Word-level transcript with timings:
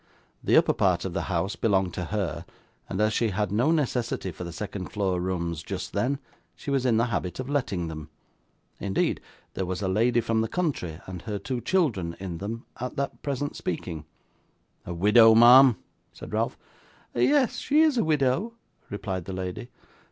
The 0.43 0.57
upper 0.57 0.73
part 0.73 1.05
of 1.05 1.13
the 1.13 1.25
house 1.29 1.55
belonged 1.55 1.93
to 1.93 2.05
her, 2.05 2.43
and 2.89 2.99
as 2.99 3.13
she 3.13 3.29
had 3.29 3.51
no 3.51 3.69
necessity 3.69 4.31
for 4.31 4.43
the 4.43 4.51
second 4.51 4.89
floor 4.91 5.21
rooms 5.21 5.61
just 5.61 5.93
then, 5.93 6.17
she 6.55 6.71
was 6.71 6.87
in 6.87 6.97
the 6.97 7.05
habit 7.13 7.39
of 7.39 7.47
letting 7.47 7.87
them. 7.87 8.09
Indeed, 8.79 9.21
there 9.53 9.63
was 9.67 9.83
a 9.83 9.87
lady 9.87 10.19
from 10.19 10.41
the 10.41 10.47
country 10.47 10.99
and 11.05 11.21
her 11.21 11.37
two 11.37 11.61
children 11.61 12.15
in 12.19 12.39
them, 12.39 12.65
at 12.79 12.95
that 12.95 13.21
present 13.21 13.55
speaking. 13.55 14.05
'A 14.87 14.95
widow, 14.95 15.35
ma'am?' 15.35 15.75
said 16.13 16.33
Ralph. 16.33 16.57
'Yes, 17.13 17.59
she 17.59 17.81
is 17.83 17.95
a 17.95 18.03
widow,' 18.03 18.53
replied 18.89 19.25
the 19.25 19.33
lady. 19.33 19.69